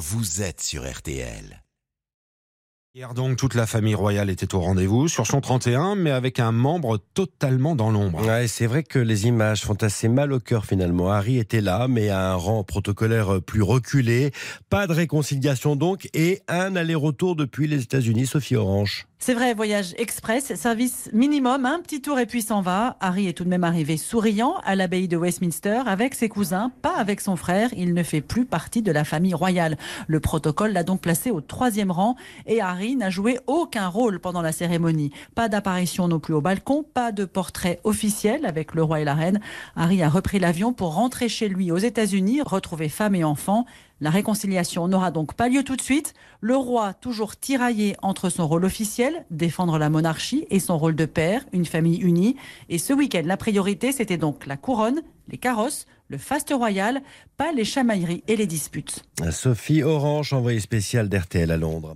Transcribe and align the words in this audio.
vous 0.00 0.40
êtes 0.40 0.62
sur 0.62 0.90
RTL. 0.90 1.62
Hier 2.92 3.14
donc, 3.14 3.36
toute 3.36 3.54
la 3.54 3.66
famille 3.66 3.94
royale 3.94 4.30
était 4.30 4.52
au 4.52 4.58
rendez-vous 4.58 5.06
sur 5.06 5.24
son 5.24 5.40
31, 5.40 5.94
mais 5.94 6.10
avec 6.10 6.40
un 6.40 6.50
membre 6.50 6.98
totalement 7.14 7.76
dans 7.76 7.92
l'ombre. 7.92 8.26
Ouais, 8.26 8.48
c'est 8.48 8.66
vrai 8.66 8.82
que 8.82 8.98
les 8.98 9.28
images 9.28 9.62
font 9.62 9.80
assez 9.80 10.08
mal 10.08 10.32
au 10.32 10.40
cœur 10.40 10.66
finalement. 10.66 11.08
Harry 11.08 11.38
était 11.38 11.60
là, 11.60 11.86
mais 11.86 12.08
à 12.08 12.32
un 12.32 12.34
rang 12.34 12.64
protocolaire 12.64 13.40
plus 13.42 13.62
reculé. 13.62 14.32
Pas 14.70 14.88
de 14.88 14.92
réconciliation 14.92 15.76
donc, 15.76 16.08
et 16.14 16.42
un 16.48 16.74
aller-retour 16.74 17.36
depuis 17.36 17.68
les 17.68 17.80
États-Unis, 17.80 18.26
Sophie 18.26 18.56
Orange. 18.56 19.06
C'est 19.22 19.34
vrai, 19.34 19.52
voyage 19.52 19.94
express, 19.98 20.54
service 20.54 21.10
minimum, 21.12 21.66
un 21.66 21.80
petit 21.80 22.00
tour 22.00 22.18
et 22.18 22.24
puis 22.24 22.40
s'en 22.40 22.62
va. 22.62 22.96
Harry 23.00 23.28
est 23.28 23.34
tout 23.34 23.44
de 23.44 23.50
même 23.50 23.64
arrivé 23.64 23.98
souriant 23.98 24.54
à 24.64 24.74
l'abbaye 24.74 25.08
de 25.08 25.16
Westminster 25.18 25.82
avec 25.84 26.14
ses 26.14 26.30
cousins, 26.30 26.72
pas 26.80 26.96
avec 26.96 27.20
son 27.20 27.36
frère. 27.36 27.68
Il 27.76 27.92
ne 27.92 28.02
fait 28.02 28.22
plus 28.22 28.46
partie 28.46 28.80
de 28.80 28.90
la 28.90 29.04
famille 29.04 29.34
royale. 29.34 29.76
Le 30.06 30.20
protocole 30.20 30.72
l'a 30.72 30.84
donc 30.84 31.02
placé 31.02 31.30
au 31.30 31.42
troisième 31.42 31.90
rang 31.90 32.16
et 32.46 32.62
Harry 32.62 32.79
n'a 32.80 33.10
joué 33.10 33.38
aucun 33.46 33.88
rôle 33.88 34.20
pendant 34.20 34.42
la 34.42 34.52
cérémonie. 34.52 35.12
Pas 35.34 35.48
d'apparition 35.48 36.08
non 36.08 36.18
plus 36.18 36.34
au 36.34 36.40
balcon, 36.40 36.82
pas 36.82 37.12
de 37.12 37.24
portrait 37.24 37.78
officiel 37.84 38.46
avec 38.46 38.74
le 38.74 38.82
roi 38.82 39.00
et 39.00 39.04
la 39.04 39.14
reine. 39.14 39.40
Harry 39.76 40.02
a 40.02 40.08
repris 40.08 40.38
l'avion 40.38 40.72
pour 40.72 40.94
rentrer 40.94 41.28
chez 41.28 41.48
lui 41.48 41.70
aux 41.70 41.78
États-Unis, 41.78 42.40
retrouver 42.42 42.88
femme 42.88 43.14
et 43.14 43.24
enfants. 43.24 43.66
La 44.00 44.08
réconciliation 44.08 44.88
n'aura 44.88 45.10
donc 45.10 45.34
pas 45.34 45.48
lieu 45.48 45.62
tout 45.62 45.76
de 45.76 45.82
suite. 45.82 46.14
Le 46.40 46.56
roi, 46.56 46.94
toujours 46.94 47.36
tiraillé 47.36 47.96
entre 48.00 48.30
son 48.30 48.48
rôle 48.48 48.64
officiel, 48.64 49.26
défendre 49.30 49.78
la 49.78 49.90
monarchie, 49.90 50.46
et 50.48 50.58
son 50.58 50.78
rôle 50.78 50.96
de 50.96 51.04
père, 51.04 51.44
une 51.52 51.66
famille 51.66 52.00
unie. 52.00 52.36
Et 52.70 52.78
ce 52.78 52.94
week-end, 52.94 53.22
la 53.26 53.36
priorité, 53.36 53.92
c'était 53.92 54.16
donc 54.16 54.46
la 54.46 54.56
couronne, 54.56 55.02
les 55.28 55.36
carrosses, 55.36 55.84
le 56.08 56.18
faste 56.18 56.52
royal, 56.54 57.02
pas 57.36 57.52
les 57.52 57.64
chamailleries 57.64 58.24
et 58.26 58.36
les 58.36 58.46
disputes. 58.46 59.04
Sophie 59.30 59.82
Orange, 59.82 60.32
envoyée 60.32 60.60
spéciale 60.60 61.08
d'RTL 61.08 61.50
à 61.50 61.56
Londres. 61.56 61.94